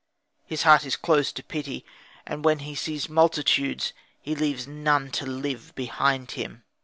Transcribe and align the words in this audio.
His 0.47 0.63
heart 0.63 0.83
is 0.83 0.95
closed 0.95 1.35
to 1.35 1.43
pity; 1.43 1.85
and 2.25 2.43
when 2.43 2.57
he 2.65 2.73
sees 2.73 3.07
multitudes, 3.07 3.93
he 4.19 4.33
leaves 4.33 4.65
none 4.65 5.11
to 5.11 5.27
live 5.27 5.75
behind 5.75 6.31
him. 6.31 6.63